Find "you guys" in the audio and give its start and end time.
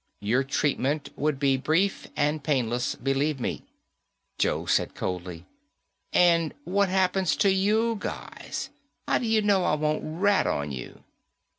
7.51-8.71